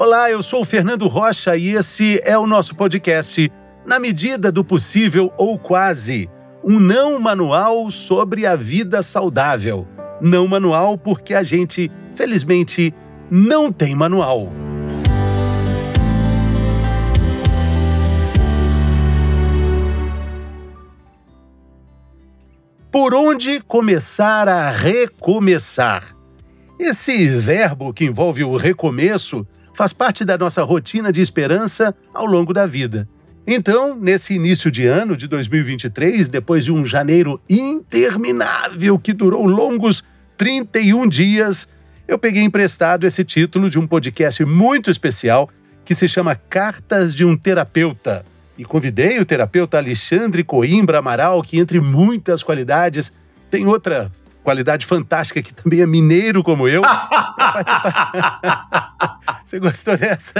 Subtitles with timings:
[0.00, 3.50] Olá, eu sou o Fernando Rocha e esse é o nosso podcast
[3.84, 6.30] Na Medida do Possível ou Quase
[6.62, 9.88] um não manual sobre a vida saudável.
[10.20, 12.94] Não manual porque a gente, felizmente,
[13.28, 14.52] não tem manual.
[22.88, 26.16] Por onde começar a recomeçar?
[26.78, 29.44] Esse verbo que envolve o recomeço
[29.78, 33.08] faz parte da nossa rotina de esperança ao longo da vida.
[33.46, 40.02] Então, nesse início de ano de 2023, depois de um janeiro interminável que durou longos
[40.36, 41.68] 31 dias,
[42.08, 45.48] eu peguei emprestado esse título de um podcast muito especial
[45.84, 48.26] que se chama Cartas de um Terapeuta
[48.58, 53.12] e convidei o terapeuta Alexandre Coimbra Amaral, que, entre muitas qualidades,
[53.48, 54.10] tem outra
[54.48, 56.80] qualidade fantástica, que também é mineiro como eu.
[59.44, 60.32] Você gostou dessa?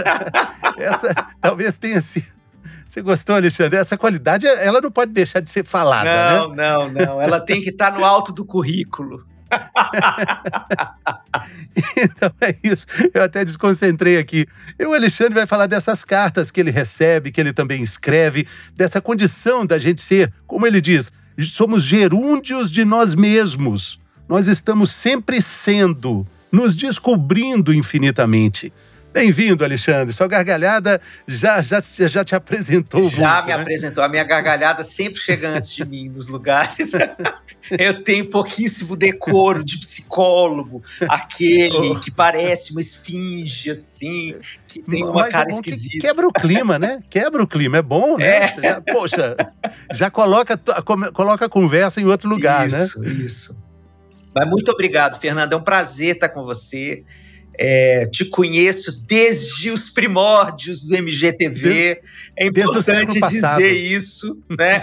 [0.79, 2.39] Essa talvez tenha sido.
[2.87, 3.79] Você gostou, Alexandre?
[3.79, 6.71] Essa qualidade, ela não pode deixar de ser falada, não, né?
[6.71, 7.21] Não, não, não.
[7.21, 9.27] Ela tem que estar no alto do currículo.
[11.99, 12.87] então é isso.
[13.13, 14.47] Eu até desconcentrei aqui.
[14.79, 19.03] E o Alexandre vai falar dessas cartas que ele recebe, que ele também escreve, dessa
[19.03, 21.13] condição da gente ser, como ele diz,
[21.47, 24.01] somos gerúndios de nós mesmos.
[24.29, 28.73] Nós estamos sempre sendo, nos descobrindo infinitamente.
[29.19, 30.13] Bem-vindo, Alexandre.
[30.13, 33.61] Sua gargalhada já, já, já te apresentou Já muito, me né?
[33.61, 34.05] apresentou.
[34.05, 36.93] A minha gargalhada sempre chega antes de mim nos lugares.
[37.77, 42.01] Eu tenho pouquíssimo decoro de psicólogo, aquele oh.
[42.01, 45.91] que parece uma esfinge, assim, que tem uma Mas cara é esquisita.
[45.91, 47.03] Que quebra o clima, né?
[47.11, 48.45] Quebra o clima, é bom, né?
[48.45, 48.49] É.
[48.49, 49.37] Já, poxa,
[49.93, 50.57] já coloca,
[51.13, 52.85] coloca a conversa em outro lugar, isso, né?
[52.85, 53.57] Isso, isso.
[54.35, 55.53] Mas muito obrigado, Fernando.
[55.53, 57.05] É um prazer estar com você.
[57.59, 62.01] É, te conheço desde os primórdios do MGTV.
[62.37, 64.83] é importante dizer isso, né?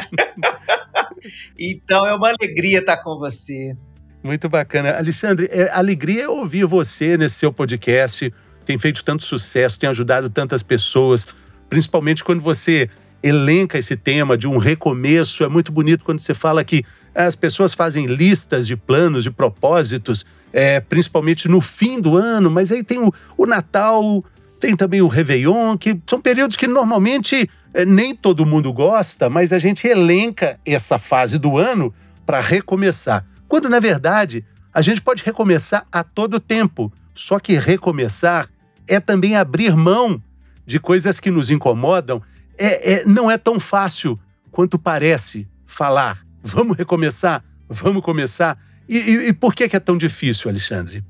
[1.57, 3.75] então é uma alegria estar com você.
[4.21, 4.97] Muito bacana.
[4.97, 8.33] Alexandre, é alegria ouvir você nesse seu podcast.
[8.65, 11.27] Tem feito tanto sucesso, tem ajudado tantas pessoas,
[11.69, 12.89] principalmente quando você
[13.25, 15.43] elenca esse tema de um recomeço.
[15.43, 20.23] É muito bonito quando você fala que as pessoas fazem listas de planos, de propósitos,
[20.53, 24.23] é, principalmente no fim do ano, mas aí tem o, o, Natal,
[24.59, 29.51] tem também o Réveillon, que são períodos que normalmente é, nem todo mundo gosta, mas
[29.51, 31.91] a gente elenca essa fase do ano
[32.27, 33.25] para recomeçar.
[33.47, 36.93] Quando, na verdade, a gente pode recomeçar a todo tempo.
[37.15, 38.49] Só que recomeçar
[38.87, 40.21] é também abrir mão
[40.65, 42.21] de coisas que nos incomodam.
[42.57, 44.19] É, é, não é tão fácil
[44.51, 46.25] quanto parece falar.
[46.41, 47.43] Vamos recomeçar?
[47.67, 48.57] Vamos começar?
[48.87, 51.03] E, e, e por que, que é tão difícil, Alexandre?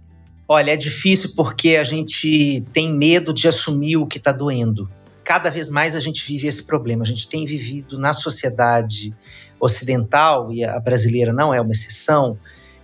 [0.47, 4.89] Olha, é difícil porque a gente tem medo de assumir o que está doendo.
[5.23, 7.03] Cada vez mais a gente vive esse problema.
[7.03, 9.13] A gente tem vivido na sociedade
[9.59, 12.37] ocidental, e a brasileira não é uma exceção,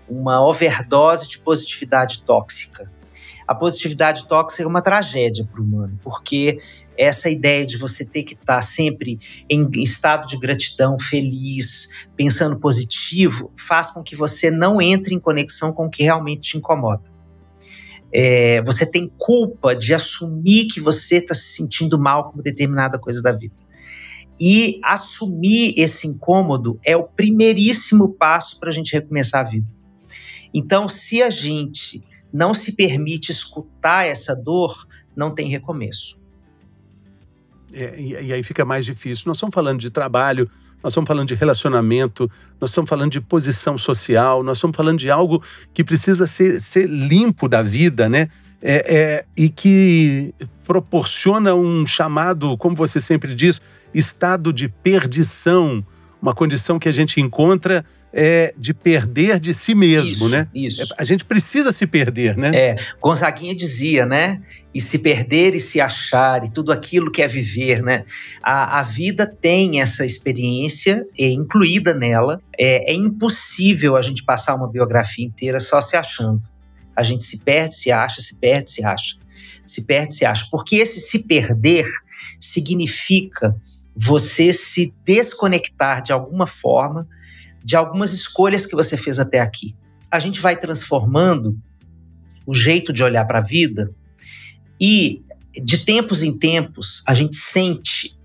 [0.10, 2.92] uma overdose de positividade tóxica.
[3.48, 6.60] A positividade tóxica é uma tragédia para o humano, porque
[7.01, 9.19] essa ideia de você ter que estar sempre
[9.50, 15.73] em estado de gratidão, feliz, pensando positivo, faz com que você não entre em conexão
[15.73, 17.01] com o que realmente te incomoda.
[18.13, 23.19] É, você tem culpa de assumir que você está se sentindo mal com determinada coisa
[23.19, 23.56] da vida.
[24.39, 29.68] E assumir esse incômodo é o primeiríssimo passo para a gente recomeçar a vida.
[30.53, 36.21] Então, se a gente não se permite escutar essa dor, não tem recomeço.
[37.74, 39.24] É, e, e aí fica mais difícil.
[39.28, 40.50] Nós estamos falando de trabalho,
[40.84, 45.09] nós estamos falando de relacionamento, nós estamos falando de posição social, nós estamos falando de
[45.12, 45.42] algo
[45.74, 48.30] que precisa ser, ser limpo da vida, né?
[48.64, 53.60] É, é, e que proporciona um chamado, como você sempre diz,
[53.94, 55.84] estado de perdição,
[56.22, 57.84] uma condição que a gente encontra
[58.14, 60.48] é, de perder de si mesmo, isso, né?
[60.54, 60.82] Isso.
[60.82, 62.52] É, a gente precisa se perder, né?
[62.54, 64.42] É, Gonzaguinha dizia, né?
[64.74, 68.06] E se perder e se achar, e tudo aquilo que é viver, né?
[68.42, 72.42] A, a vida tem essa experiência é, incluída nela.
[72.58, 76.42] É, é impossível a gente passar uma biografia inteira só se achando.
[76.96, 79.16] A gente se perde, se acha, se perde, se acha.
[79.66, 80.46] Se perde, se acha.
[80.52, 81.86] Porque esse se perder
[82.40, 83.56] significa
[83.96, 87.07] você se desconectar de alguma forma
[87.63, 89.75] de algumas escolhas que você fez até aqui.
[90.10, 91.58] A gente vai transformando
[92.46, 93.94] o jeito de olhar para a vida
[94.80, 95.24] e,
[95.54, 98.18] de tempos em tempos, a gente sente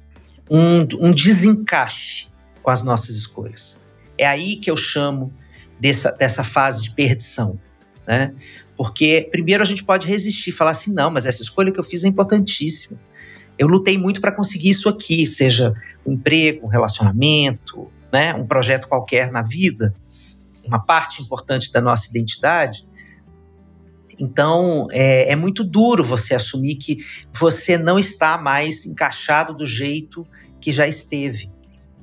[0.50, 2.29] um, um desencaixe
[2.62, 3.79] com as nossas escolhas.
[4.17, 5.33] É aí que eu chamo
[5.79, 7.61] dessa, dessa fase de perdição.
[8.06, 8.35] Né?
[8.77, 12.05] Porque, primeiro, a gente pode resistir, falar assim: não, mas essa escolha que eu fiz
[12.05, 12.99] é importantíssima.
[13.59, 15.73] Eu lutei muito para conseguir isso aqui, seja
[16.05, 19.95] um emprego, um relacionamento, né, um projeto qualquer na vida,
[20.65, 22.89] uma parte importante da nossa identidade.
[24.19, 27.05] Então, é, é, muito duro você assumir que
[27.39, 30.27] você não está mais encaixado do jeito
[30.59, 31.51] que já esteve.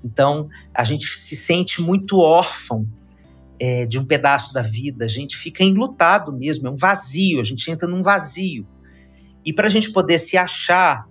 [0.06, 2.88] Então, a gente se sente muito órfão
[3.60, 7.44] é, de um pedaço da vida, a gente fica enlutado mesmo, é um vazio, a
[7.44, 8.68] gente entra num vazio.
[9.44, 11.08] E para a gente poder se achar,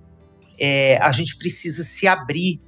[0.60, 2.60] é, a gente precisa se abrir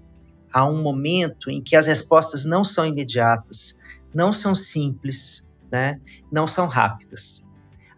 [0.54, 3.76] a um momento em que as respostas não são imediatas,
[4.14, 6.00] não são simples, né?
[6.30, 7.44] não são rápidas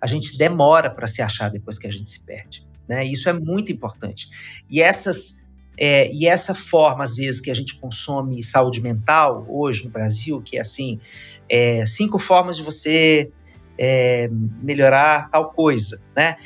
[0.01, 2.67] a gente demora para se achar depois que a gente se perde.
[2.89, 3.05] Né?
[3.05, 4.29] Isso é muito importante.
[4.71, 5.37] E essas
[5.79, 10.41] é, e essa forma, às vezes, que a gente consome saúde mental hoje no Brasil,
[10.41, 10.99] que é assim,
[11.51, 13.31] é, cinco formas de você
[13.79, 14.31] é,
[14.63, 16.37] melhorar tal coisa, né?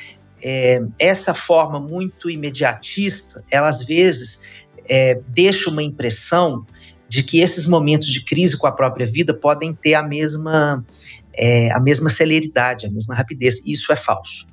[0.43, 4.41] É, essa forma muito imediatista, ela às vezes
[4.91, 6.67] é, deixa uma impressão
[7.09, 10.85] de que esses momentos de crise com a própria vida podem ter a mesma
[11.33, 13.63] é, a mesma celeridade, a mesma rapidez.
[13.65, 14.47] Isso é falso.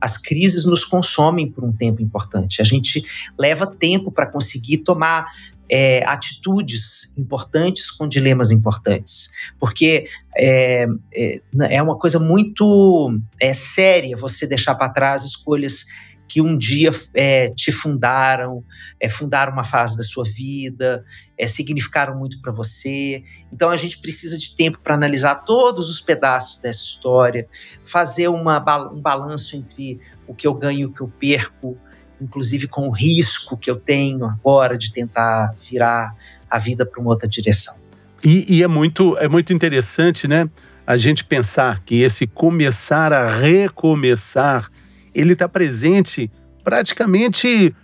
[0.00, 2.60] As crises nos consomem por um tempo importante.
[2.60, 3.02] A gente
[3.38, 5.26] leva tempo para conseguir tomar
[5.70, 9.30] é, atitudes importantes com dilemas importantes.
[9.58, 10.06] Porque
[10.36, 15.86] é, é, é uma coisa muito é, séria você deixar para trás escolhas
[16.26, 18.64] que um dia é, te fundaram,
[18.98, 21.04] é, fundaram uma fase da sua vida,
[21.38, 23.22] é, significaram muito para você.
[23.52, 27.46] Então a gente precisa de tempo para analisar todos os pedaços dessa história,
[27.84, 28.58] fazer uma,
[28.90, 31.78] um balanço entre o que eu ganho e o que eu perco,
[32.20, 36.14] inclusive com o risco que eu tenho agora de tentar virar
[36.50, 37.76] a vida para uma outra direção.
[38.24, 40.48] E, e é muito é muito interessante, né?
[40.86, 44.70] A gente pensar que esse começar a recomeçar
[45.14, 46.30] ele está presente
[46.62, 47.74] praticamente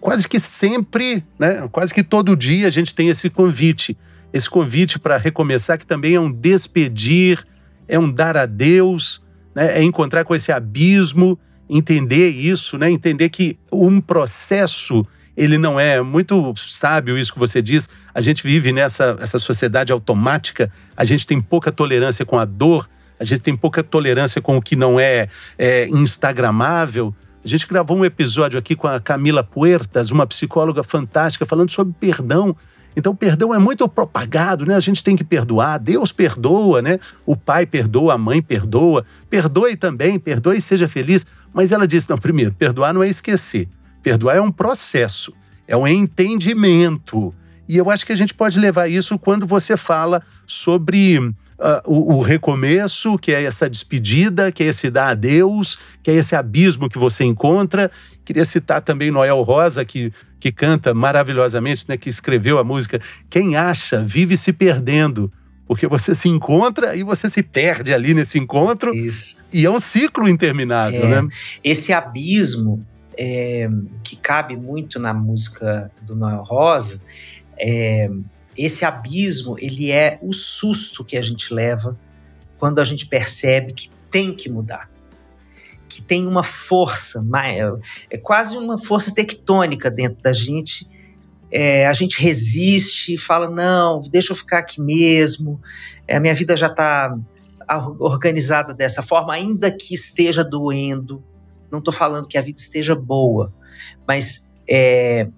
[0.00, 1.68] quase que sempre, né?
[1.70, 3.96] Quase que todo dia a gente tem esse convite,
[4.32, 7.44] esse convite para recomeçar que também é um despedir,
[7.86, 9.22] é um dar adeus,
[9.54, 9.78] né?
[9.78, 11.38] É encontrar com esse abismo,
[11.68, 12.90] entender isso, né?
[12.90, 17.88] Entender que um processo ele não é muito sábio isso que você diz.
[18.12, 22.88] A gente vive nessa essa sociedade automática, a gente tem pouca tolerância com a dor,
[23.20, 25.28] a gente tem pouca tolerância com o que não é,
[25.58, 27.14] é instagramável.
[27.44, 31.94] A gente gravou um episódio aqui com a Camila Puertas, uma psicóloga fantástica, falando sobre
[32.00, 32.56] perdão.
[32.96, 34.74] Então, perdão é muito propagado, né?
[34.74, 35.78] A gente tem que perdoar.
[35.78, 36.98] Deus perdoa, né?
[37.26, 39.04] O pai perdoa, a mãe perdoa.
[39.28, 41.26] Perdoe também, perdoe e seja feliz.
[41.52, 43.68] Mas ela disse: não, primeiro, perdoar não é esquecer.
[44.02, 45.32] Perdoar é um processo,
[45.68, 47.34] é um entendimento.
[47.68, 52.16] E eu acho que a gente pode levar isso quando você fala sobre uh, o,
[52.16, 56.88] o, recomeço, que é essa despedida, que é esse dar adeus, que é esse abismo
[56.88, 57.90] que você encontra.
[58.24, 63.56] Queria citar também Noel Rosa, que, que canta maravilhosamente, né, que escreveu a música Quem
[63.56, 65.32] Acha Vive Se Perdendo.
[65.66, 68.92] Porque você se encontra e você se perde ali nesse encontro.
[68.92, 69.36] Isso.
[69.52, 71.28] E é um ciclo interminável, é, né?
[71.62, 72.84] Esse abismo
[73.16, 73.70] é,
[74.02, 77.00] que cabe muito na música do Noel Rosa
[77.60, 78.10] é,
[78.64, 81.98] esse abismo, ele é o susto que a gente leva
[82.58, 84.90] quando a gente percebe que tem que mudar.
[85.88, 87.24] Que tem uma força,
[88.10, 90.86] é quase uma força tectônica dentro da gente.
[91.50, 95.60] É, a gente resiste, fala: não, deixa eu ficar aqui mesmo,
[96.06, 97.16] é, a minha vida já está
[97.98, 101.24] organizada dessa forma, ainda que esteja doendo.
[101.70, 103.52] Não estou falando que a vida esteja boa,
[104.06, 105.28] mas é,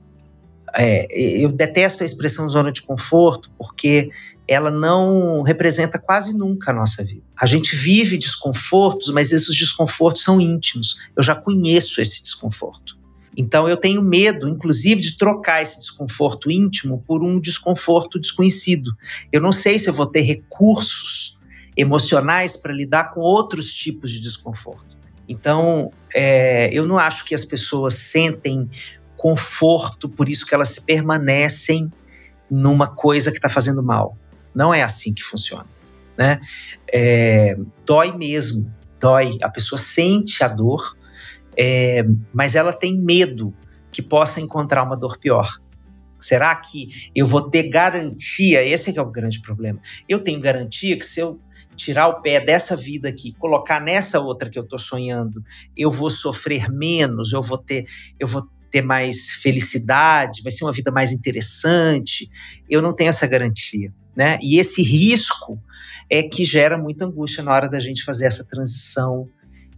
[0.77, 4.11] é, eu detesto a expressão zona de conforto porque
[4.47, 7.23] ela não representa quase nunca a nossa vida.
[7.37, 10.97] A gente vive desconfortos, mas esses desconfortos são íntimos.
[11.17, 12.99] Eu já conheço esse desconforto.
[13.37, 18.95] Então eu tenho medo, inclusive, de trocar esse desconforto íntimo por um desconforto desconhecido.
[19.33, 21.37] Eu não sei se eu vou ter recursos
[21.77, 24.99] emocionais para lidar com outros tipos de desconforto.
[25.27, 28.69] Então, é, eu não acho que as pessoas sentem
[29.23, 31.89] conforto, por isso que elas permanecem
[32.51, 34.19] numa coisa que está fazendo mal.
[34.53, 35.65] Não é assim que funciona.
[36.19, 36.41] Né?
[36.93, 39.39] É, dói mesmo, dói.
[39.41, 40.97] A pessoa sente a dor,
[41.57, 43.55] é, mas ela tem medo
[43.93, 45.49] que possa encontrar uma dor pior.
[46.21, 48.65] Será que eu vou ter garantia?
[48.65, 49.79] Esse é, é o grande problema.
[50.09, 51.39] Eu tenho garantia que se eu
[51.77, 55.45] tirar o pé dessa vida aqui, colocar nessa outra que eu estou sonhando,
[55.77, 57.87] eu vou sofrer menos, eu vou ter,
[58.19, 62.29] eu vou ter mais felicidade, vai ser uma vida mais interessante.
[62.69, 63.93] Eu não tenho essa garantia.
[64.17, 64.39] né?
[64.43, 65.63] E esse risco
[66.11, 69.29] é que gera muita angústia na hora da gente fazer essa transição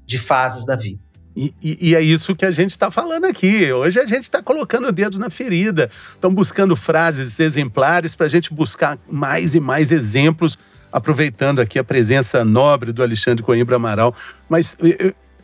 [0.07, 1.03] de fases da vida.
[1.37, 3.73] E, e, e, é isso que a gente está falando aqui.
[3.73, 5.91] Hoje a gente está colocando o dedo na ferida.
[6.13, 10.57] Estão buscando frases exemplares para a gente buscar mais e mais exemplos,
[10.93, 14.15] aproveitando aqui a presença nobre do Alexandre Coimbra Amaral.
[14.49, 14.77] Mas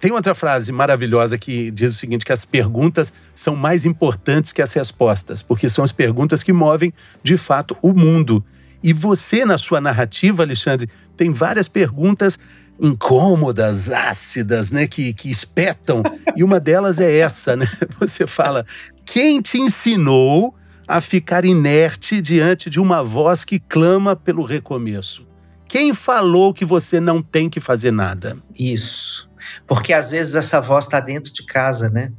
[0.00, 4.62] tem outra frase maravilhosa que diz o seguinte: que as perguntas são mais importantes que
[4.62, 6.92] as respostas, porque são as perguntas que movem
[7.22, 8.42] de fato o mundo.
[8.82, 12.38] E você, na sua narrativa, Alexandre, tem várias perguntas
[12.80, 16.02] incômodas, ácidas, né, que, que espetam.
[16.36, 17.66] E uma delas é essa, né?
[17.98, 18.64] Você fala:
[19.04, 20.54] quem te ensinou
[20.88, 25.26] a ficar inerte diante de uma voz que clama pelo recomeço?
[25.68, 28.38] Quem falou que você não tem que fazer nada?
[28.58, 29.29] Isso.
[29.66, 32.12] Porque às vezes essa voz está dentro de casa, né?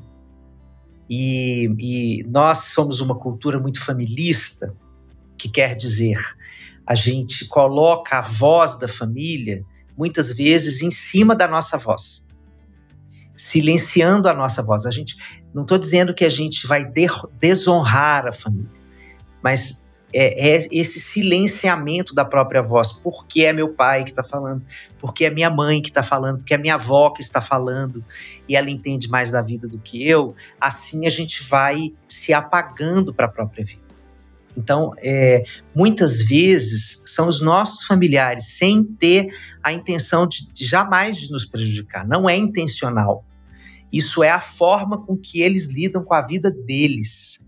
[1.09, 4.73] E, e nós somos uma cultura muito familista,
[5.37, 6.17] que quer dizer,
[6.85, 9.65] a gente coloca a voz da família
[9.97, 12.23] muitas vezes em cima da nossa voz,
[13.35, 14.85] silenciando a nossa voz.
[14.85, 15.15] A gente
[15.53, 16.85] não estou dizendo que a gente vai
[17.39, 18.71] desonrar a família,
[19.43, 19.80] mas
[20.13, 22.91] é, é, esse silenciamento da própria voz.
[22.91, 24.61] Porque é meu pai que está falando,
[24.99, 28.03] porque é minha mãe que está falando, porque é minha avó que está falando,
[28.47, 30.35] e ela entende mais da vida do que eu.
[30.59, 33.81] Assim a gente vai se apagando para a própria vida.
[34.55, 39.29] Então, é, muitas vezes são os nossos familiares, sem ter
[39.63, 42.05] a intenção de, de jamais de nos prejudicar.
[42.05, 43.23] Não é intencional.
[43.91, 47.39] Isso é a forma com que eles lidam com a vida deles.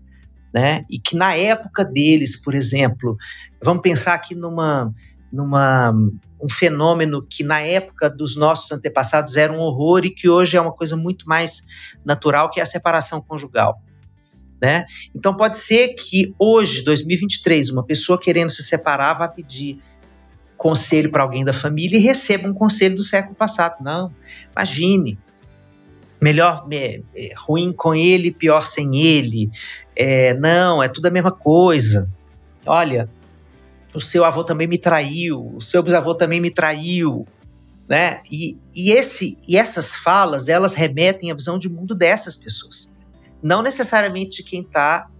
[0.54, 0.84] Né?
[0.88, 3.16] E que na época deles, por exemplo,
[3.60, 4.94] vamos pensar aqui numa,
[5.32, 5.92] numa
[6.40, 10.60] um fenômeno que na época dos nossos antepassados era um horror e que hoje é
[10.60, 11.64] uma coisa muito mais
[12.04, 13.82] natural, que é a separação conjugal.
[14.62, 14.86] Né?
[15.12, 19.80] Então pode ser que hoje, 2023, uma pessoa querendo se separar vá pedir
[20.56, 23.82] conselho para alguém da família e receba um conselho do século passado.
[23.82, 24.12] Não,
[24.52, 25.18] imagine.
[26.22, 27.02] Melhor, é,
[27.36, 29.50] ruim com ele, pior sem ele.
[29.96, 32.08] É, não, é tudo a mesma coisa.
[32.66, 33.08] Olha,
[33.94, 37.26] o seu avô também me traiu, o seu bisavô também me traiu,
[37.88, 38.22] né?
[38.30, 42.92] E, e, esse, e essas falas, elas remetem à visão de mundo dessas pessoas
[43.44, 45.10] não necessariamente de quem está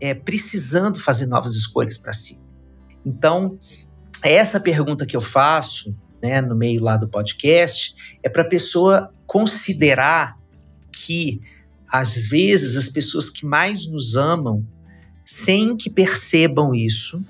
[0.00, 2.36] é, precisando fazer novas escolhas para si.
[3.06, 3.60] Então,
[4.24, 9.14] essa pergunta que eu faço, né, no meio lá do podcast, é para a pessoa
[9.24, 10.36] considerar
[10.90, 11.40] que,
[11.90, 14.64] às vezes, as pessoas que mais nos amam,
[15.24, 17.22] sem que percebam isso,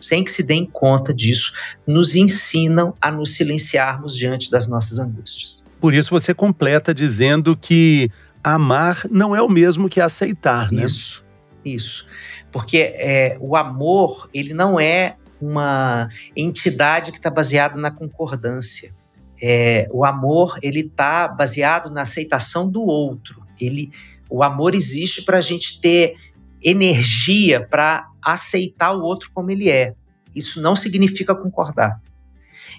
[0.00, 1.52] sem que se deem conta disso,
[1.86, 5.64] nos ensinam a nos silenciarmos diante das nossas angústias.
[5.80, 8.10] Por isso você completa dizendo que
[8.42, 10.84] amar não é o mesmo que aceitar, né?
[10.84, 11.24] Isso,
[11.64, 12.06] isso.
[12.52, 18.94] Porque é, o amor, ele não é uma entidade que está baseada na concordância.
[19.42, 23.43] É, o amor, ele está baseado na aceitação do outro.
[23.60, 23.90] Ele,
[24.28, 26.14] o amor existe para a gente ter
[26.62, 29.94] energia para aceitar o outro como ele é.
[30.34, 32.00] Isso não significa concordar.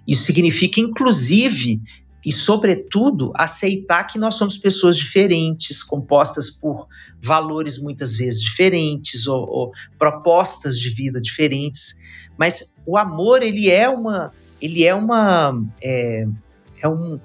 [0.08, 1.82] Isso significa, inclusive,
[2.26, 6.88] e, sobretudo, aceitar que nós somos pessoas diferentes, compostas por
[7.22, 11.96] valores muitas vezes diferentes ou, ou, propostas de vida diferentes.
[12.36, 16.28] Mas o amor ele é uma, ele é uma, é,
[16.82, 17.20] é um,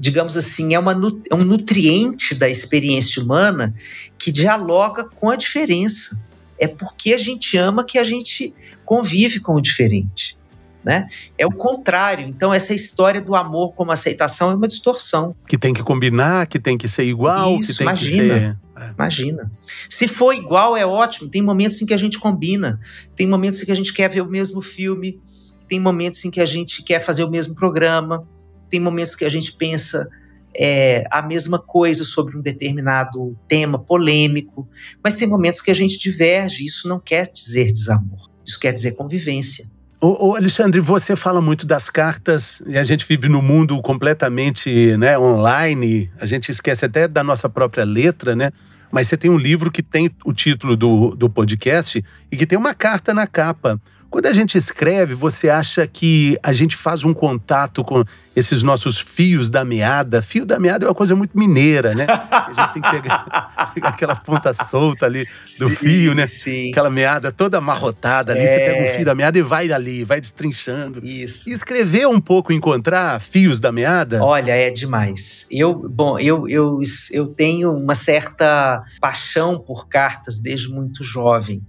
[0.00, 0.98] digamos assim, é, uma,
[1.30, 3.74] é um nutriente da experiência humana
[4.18, 6.18] que dialoga com a diferença.
[6.58, 8.54] É porque a gente ama que a gente
[8.84, 10.38] convive com o diferente.
[10.82, 11.06] Né?
[11.36, 12.26] É o contrário.
[12.26, 15.36] Então, essa história do amor como aceitação é uma distorção.
[15.46, 18.56] Que tem que combinar, que tem que ser igual, Isso, que tem imagina, que ser.
[18.76, 18.90] É.
[18.96, 19.52] Imagina.
[19.90, 21.28] Se for igual, é ótimo.
[21.28, 22.80] Tem momentos em que a gente combina,
[23.14, 25.20] tem momentos em que a gente quer ver o mesmo filme,
[25.68, 28.26] tem momentos em que a gente quer fazer o mesmo programa,
[28.70, 30.08] tem momentos que a gente pensa
[30.54, 34.68] é, a mesma coisa sobre um determinado tema polêmico,
[35.02, 36.64] mas tem momentos que a gente diverge.
[36.64, 39.68] Isso não quer dizer desamor, isso quer dizer convivência.
[40.00, 44.96] Ô, ô, Alexandre, você fala muito das cartas e a gente vive num mundo completamente
[44.96, 46.10] né, online.
[46.18, 48.50] A gente esquece até da nossa própria letra, né?
[48.90, 52.58] Mas você tem um livro que tem o título do, do podcast e que tem
[52.58, 53.78] uma carta na capa.
[54.10, 58.98] Quando a gente escreve, você acha que a gente faz um contato com esses nossos
[58.98, 60.20] fios da meada?
[60.20, 62.06] Fio da meada é uma coisa muito mineira, né?
[62.08, 63.52] A gente tem que pegar,
[63.82, 65.28] aquela ponta solta ali
[65.60, 66.26] do sim, fio, né?
[66.26, 66.70] Sim.
[66.70, 68.40] Aquela meada toda amarrotada ali.
[68.40, 68.46] É...
[68.48, 71.06] Você pega um fio da meada e vai ali, vai destrinchando.
[71.06, 71.48] Isso.
[71.48, 74.24] E escrever um pouco, encontrar fios da meada?
[74.24, 75.46] Olha, é demais.
[75.48, 76.80] Eu, bom, eu, eu,
[77.12, 81.62] eu tenho uma certa paixão por cartas desde muito jovem.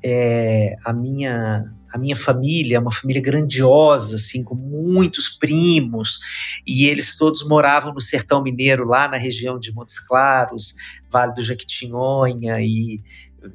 [0.00, 6.18] É, a minha a minha família, é uma família grandiosa, assim, com muitos primos,
[6.66, 10.74] e eles todos moravam no sertão mineiro, lá na região de Montes Claros,
[11.10, 13.00] Vale do Jequitinhonha e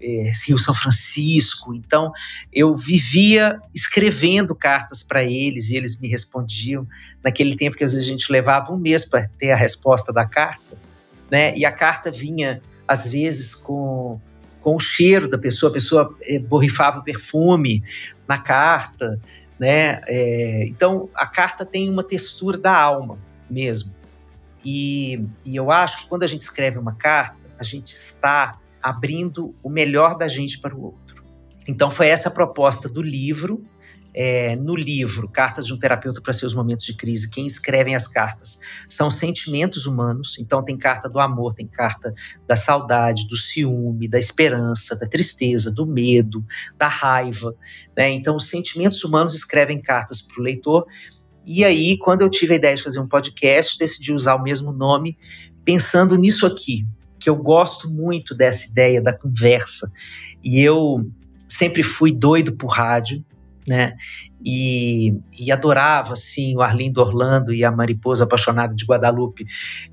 [0.02, 1.74] é, Rio São Francisco.
[1.74, 2.12] Então,
[2.52, 6.88] eu vivia escrevendo cartas para eles e eles me respondiam.
[7.24, 10.26] Naquele tempo que às vezes a gente levava um mês para ter a resposta da
[10.26, 10.78] carta,
[11.30, 11.54] né?
[11.56, 14.20] E a carta vinha às vezes com
[14.64, 17.84] com o cheiro da pessoa, a pessoa é, borrifava perfume
[18.28, 19.20] na carta,
[19.60, 20.02] né?
[20.08, 23.94] É, então a carta tem uma textura da alma mesmo.
[24.64, 29.54] E, e eu acho que quando a gente escreve uma carta, a gente está abrindo
[29.62, 31.24] o melhor da gente para o outro.
[31.68, 33.66] Então foi essa a proposta do livro
[34.14, 38.08] é, no livro Cartas de um Terapeuta para Seus Momentos de Crise, quem escrevem as
[38.08, 40.38] cartas são sentimentos humanos.
[40.40, 42.14] Então, tem carta do amor, tem carta
[42.48, 46.46] da saudade, do ciúme, da esperança, da tristeza, do medo,
[46.78, 47.56] da raiva.
[47.98, 48.12] Né?
[48.12, 50.86] Então, os sentimentos humanos escrevem cartas para o leitor.
[51.46, 54.72] E aí, quando eu tive a ideia de fazer um podcast, decidi usar o mesmo
[54.72, 55.18] nome,
[55.66, 56.86] pensando nisso aqui,
[57.20, 59.92] que eu gosto muito dessa ideia da conversa.
[60.44, 61.10] E eu
[61.48, 63.24] sempre fui doido por rádio
[63.68, 63.94] né?
[64.46, 69.46] E, e, adorava assim o Arlindo Orlando e a Mariposa Apaixonada de Guadalupe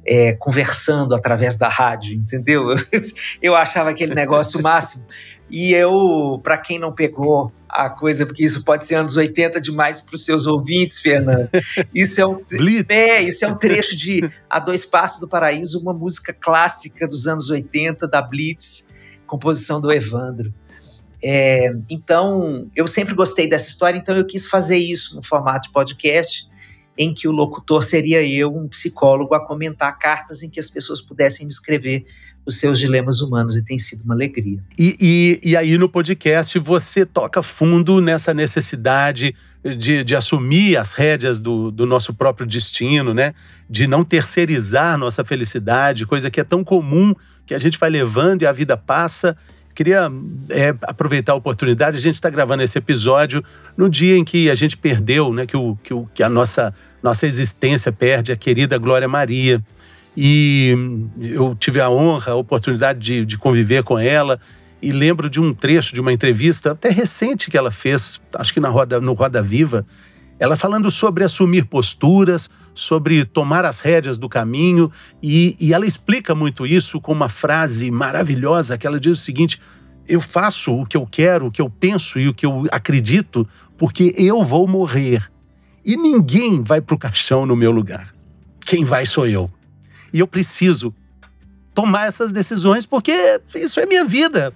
[0.04, 2.74] é, conversando através da rádio, entendeu?
[3.40, 5.04] Eu achava aquele negócio máximo.
[5.50, 10.00] E eu, para quem não pegou a coisa, porque isso pode ser anos 80 demais
[10.00, 11.48] para os seus ouvintes, Fernando.
[11.92, 12.40] Isso é um,
[12.88, 17.26] é, isso é um trecho de A Dois Passos do Paraíso, uma música clássica dos
[17.26, 18.86] anos 80 da Blitz,
[19.26, 20.54] composição do Evandro.
[21.22, 25.72] É, então, eu sempre gostei dessa história, então eu quis fazer isso no formato de
[25.72, 26.48] podcast,
[26.96, 31.00] em que o locutor seria eu, um psicólogo, a comentar cartas em que as pessoas
[31.00, 32.06] pudessem me escrever
[32.44, 34.62] os seus dilemas humanos, e tem sido uma alegria.
[34.78, 40.92] E, e, e aí no podcast você toca fundo nessa necessidade de, de assumir as
[40.92, 43.34] rédeas do, do nosso próprio destino, né?
[43.68, 48.42] De não terceirizar nossa felicidade, coisa que é tão comum que a gente vai levando
[48.42, 49.36] e a vida passa
[49.80, 50.12] Queria
[50.50, 51.96] é, aproveitar a oportunidade.
[51.96, 53.42] A gente está gravando esse episódio
[53.74, 56.74] no dia em que a gente perdeu, né, que, o, que, o, que a nossa,
[57.02, 59.58] nossa existência perde a querida Glória Maria.
[60.14, 60.76] E
[61.18, 64.38] eu tive a honra, a oportunidade de, de conviver com ela.
[64.82, 68.60] E lembro de um trecho de uma entrevista até recente que ela fez, acho que
[68.60, 69.86] na Roda, no Roda Viva,
[70.40, 74.90] ela falando sobre assumir posturas, sobre tomar as rédeas do caminho,
[75.22, 79.60] e, e ela explica muito isso com uma frase maravilhosa que ela diz o seguinte:
[80.08, 83.46] eu faço o que eu quero, o que eu penso e o que eu acredito,
[83.76, 85.30] porque eu vou morrer.
[85.84, 88.14] E ninguém vai para o caixão no meu lugar.
[88.64, 89.50] Quem vai sou eu.
[90.12, 90.94] E eu preciso
[91.74, 94.54] tomar essas decisões porque isso é minha vida.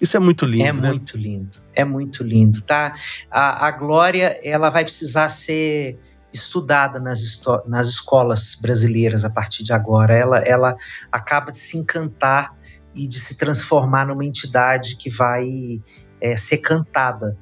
[0.00, 0.64] Isso é muito lindo.
[0.64, 0.88] É né?
[0.88, 1.58] muito lindo.
[1.74, 2.94] É muito lindo, tá?
[3.30, 5.98] A, a Glória, ela vai precisar ser
[6.32, 10.16] estudada nas, nas escolas brasileiras a partir de agora.
[10.16, 10.76] Ela, ela
[11.10, 12.52] acaba de se encantar
[12.94, 15.80] e de se transformar numa entidade que vai
[16.20, 17.36] é, ser cantada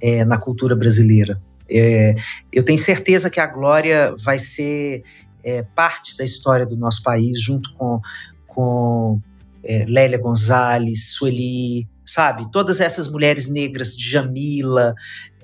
[0.00, 1.40] é, na cultura brasileira.
[1.68, 2.14] É,
[2.52, 5.02] eu tenho certeza que a Glória vai ser
[5.42, 8.00] é, parte da história do nosso país, junto com,
[8.46, 9.20] com
[9.64, 12.50] é, Lélia Gonzalez, Sueli, sabe?
[12.50, 14.94] Todas essas mulheres negras de Jamila,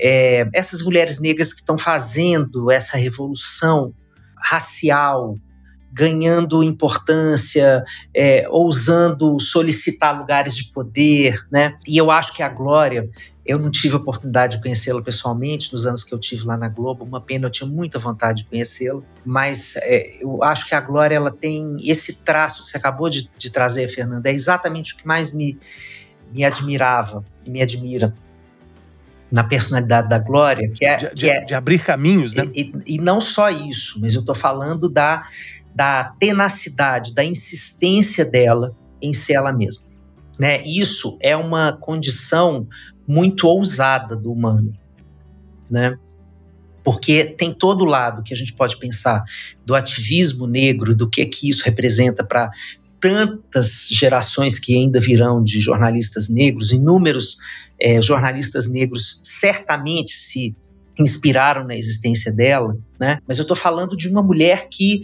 [0.00, 3.92] é, essas mulheres negras que estão fazendo essa revolução
[4.37, 5.37] racial,
[5.92, 11.74] ganhando importância, é, ousando solicitar lugares de poder, né?
[11.87, 13.09] E eu acho que a Glória,
[13.44, 16.68] eu não tive a oportunidade de conhecê-la pessoalmente nos anos que eu tive lá na
[16.68, 20.80] Globo, uma pena, eu tinha muita vontade de conhecê-la, mas é, eu acho que a
[20.80, 24.96] Glória ela tem esse traço que você acabou de, de trazer, Fernanda, é exatamente o
[24.96, 25.59] que mais me,
[26.33, 28.14] me admirava e me admira
[29.30, 30.96] na personalidade da Glória, que é.
[30.96, 32.48] De, que é, de abrir caminhos, né?
[32.54, 35.26] E, e, e, não só isso, mas eu estou falando da,
[35.74, 39.85] da tenacidade, da insistência dela em ser ela mesma.
[40.38, 40.62] Né?
[40.64, 42.66] Isso é uma condição
[43.07, 44.73] muito ousada do humano.
[45.71, 45.99] Né?
[46.83, 49.25] Porque tem todo lado que a gente pode pensar
[49.64, 52.51] do ativismo negro, do que que isso representa para
[53.01, 57.38] tantas gerações que ainda virão de jornalistas negros, inúmeros
[57.79, 60.55] é, jornalistas negros certamente se
[60.99, 63.19] inspiraram na existência dela, né?
[63.27, 65.03] Mas eu estou falando de uma mulher que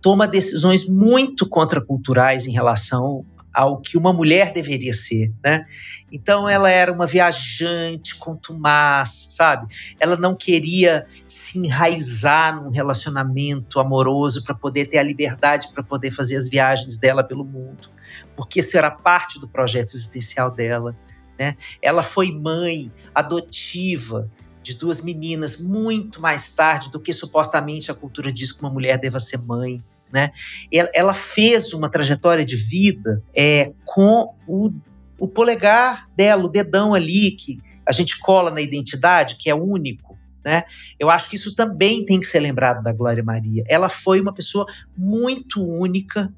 [0.00, 3.24] toma decisões muito contraculturais em relação
[3.58, 5.66] ao que uma mulher deveria ser, né?
[6.12, 9.66] Então ela era uma viajante contumaz, sabe?
[9.98, 16.12] Ela não queria se enraizar num relacionamento amoroso para poder ter a liberdade para poder
[16.12, 17.90] fazer as viagens dela pelo mundo,
[18.36, 20.96] porque isso era parte do projeto existencial dela.
[21.36, 21.56] Né?
[21.82, 24.30] Ela foi mãe adotiva
[24.62, 28.98] de duas meninas muito mais tarde do que supostamente a cultura diz que uma mulher
[28.98, 29.82] deva ser mãe.
[30.12, 30.30] Né?
[30.72, 34.72] Ela fez uma trajetória de vida é, com o,
[35.18, 40.18] o polegar dela, o dedão ali que a gente cola na identidade, que é único.
[40.44, 40.62] Né?
[40.98, 43.64] Eu acho que isso também tem que ser lembrado da Glória Maria.
[43.68, 44.66] Ela foi uma pessoa
[44.96, 46.32] muito única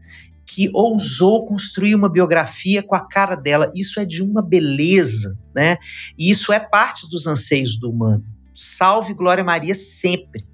[0.45, 3.71] que ousou construir uma biografia com a cara dela.
[3.75, 5.77] Isso é de uma beleza, né?
[6.19, 8.25] E isso é parte dos anseios do humano.
[8.53, 10.45] Salve Glória Maria sempre.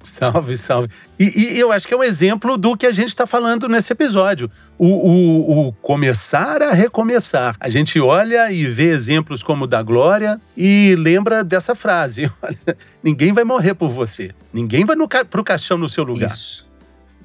[0.04, 0.88] Salve, salve.
[1.18, 3.92] E, e, eu acho que é um exemplo do que a gente está falando nesse
[3.92, 4.50] episódio.
[4.78, 7.54] O, o, o, começar a recomeçar.
[7.60, 12.30] A gente olha e vê exemplos como o da Glória e lembra dessa frase:
[13.04, 14.30] ninguém vai morrer por você.
[14.52, 16.30] Ninguém vai para o caixão no seu lugar.
[16.30, 16.66] Isso.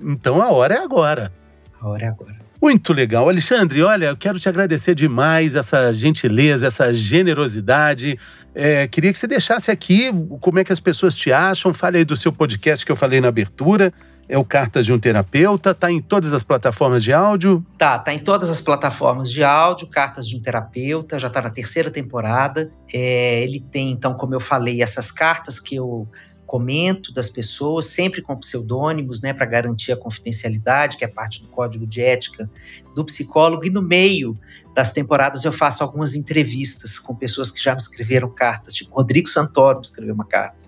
[0.01, 1.31] Então a hora é agora.
[1.79, 2.44] A hora é agora.
[2.65, 3.30] Muito legal.
[3.30, 8.17] Alexandre, olha, eu quero te agradecer demais essa gentileza, essa generosidade.
[8.56, 10.10] É, queria que você deixasse aqui
[10.41, 11.71] como é que as pessoas te acham.
[11.71, 13.93] Fale aí do seu podcast que eu falei na abertura.
[14.28, 17.63] É o Cartas de um Terapeuta, tá em todas as plataformas de áudio?
[17.78, 21.51] Tá, tá em todas as plataformas de áudio, Cartas de um Terapeuta, já tá na
[21.51, 22.71] terceira temporada.
[22.91, 26.10] É, ele tem, então, como eu falei, essas cartas que eu
[26.45, 31.47] comento das pessoas, sempre com pseudônimos, né, para garantir a confidencialidade, que é parte do
[31.47, 32.49] código de ética
[32.93, 33.65] do psicólogo.
[33.65, 34.38] E no meio
[34.73, 39.27] das temporadas eu faço algumas entrevistas com pessoas que já me escreveram cartas, tipo Rodrigo
[39.27, 40.67] Santoro me escreveu uma carta.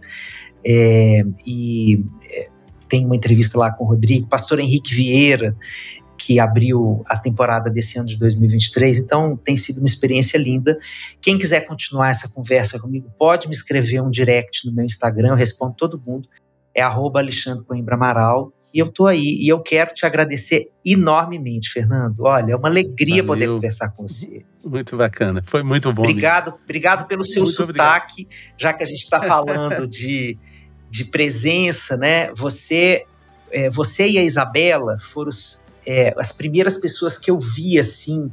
[0.66, 2.50] É, e é,
[2.90, 5.56] tem uma entrevista lá com o Rodrigo, pastor Henrique Vieira,
[6.18, 9.00] que abriu a temporada desse ano de 2023.
[9.00, 10.78] Então, tem sido uma experiência linda.
[11.22, 15.36] Quem quiser continuar essa conversa comigo, pode me escrever um direct no meu Instagram, eu
[15.36, 16.28] respondo todo mundo.
[16.74, 18.54] É arroba Alexandre Coimbra Amaral.
[18.74, 19.38] E eu tô aí.
[19.42, 22.20] E eu quero te agradecer enormemente, Fernando.
[22.20, 23.26] Olha, é uma alegria Valeu.
[23.26, 24.44] poder conversar com você.
[24.64, 25.42] Muito bacana.
[25.46, 26.04] Foi muito bom.
[26.04, 28.60] Obrigado, obrigado pelo seu muito sotaque, obrigado.
[28.60, 30.38] já que a gente está falando de,
[30.90, 32.32] de presença, né?
[32.36, 33.06] Você,
[33.52, 38.30] é, você e a Isabela foram os é, as primeiras pessoas que eu vi assim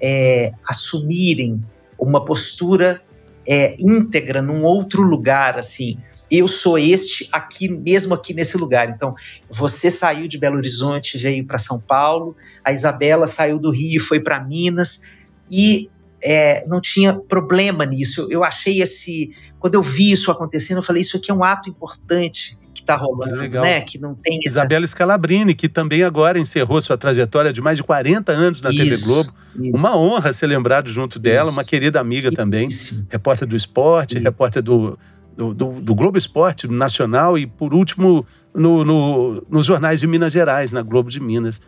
[0.00, 1.60] é, assumirem
[1.98, 3.02] uma postura
[3.46, 5.98] é, íntegra num outro lugar, assim.
[6.30, 8.88] Eu sou este aqui, mesmo aqui nesse lugar.
[8.88, 9.14] Então,
[9.50, 12.36] você saiu de Belo Horizonte, veio para São Paulo.
[12.64, 15.02] A Isabela saiu do Rio, foi para Minas
[15.50, 15.90] e
[16.22, 18.22] é, não tinha problema nisso.
[18.22, 21.42] Eu, eu achei esse, quando eu vi isso acontecendo, eu falei isso aqui é um
[21.42, 23.80] ato importante que está rolando, que né?
[23.82, 24.48] Que não tem essa...
[24.48, 28.78] Isabela Scalabrini, que também agora encerrou sua trajetória de mais de 40 anos na isso,
[28.82, 29.32] TV Globo.
[29.60, 29.76] Isso.
[29.76, 31.52] Uma honra ser lembrado junto dela, isso.
[31.52, 32.68] uma querida amiga também,
[33.08, 34.98] repórter do esporte, repórter do,
[35.36, 40.32] do, do, do, Globo Esporte Nacional e, por último, no, no, nos jornais de Minas
[40.32, 41.60] Gerais, na Globo de Minas.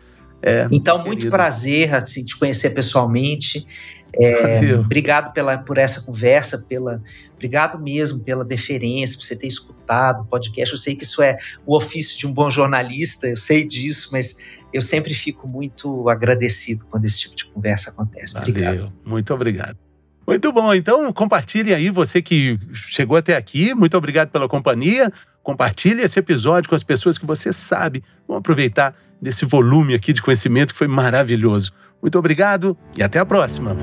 [0.45, 3.65] É, então, muito prazer assim, te conhecer pessoalmente.
[4.17, 7.01] É, obrigado pela, por essa conversa, pela,
[7.33, 10.73] obrigado mesmo pela deferência, por você ter escutado o podcast.
[10.73, 14.37] Eu sei que isso é o ofício de um bom jornalista, eu sei disso, mas
[14.71, 18.33] eu sempre fico muito agradecido quando esse tipo de conversa acontece.
[18.33, 18.49] Valeu.
[18.49, 18.93] Obrigado.
[19.03, 19.77] Muito obrigado.
[20.27, 20.73] Muito bom.
[20.73, 23.73] Então, compartilhe aí, você que chegou até aqui.
[23.73, 25.11] Muito obrigado pela companhia.
[25.45, 28.03] Compartilhe esse episódio com as pessoas que você sabe.
[28.27, 31.71] Vamos aproveitar desse volume aqui de conhecimento que foi maravilhoso.
[32.01, 33.77] Muito obrigado e até a próxima.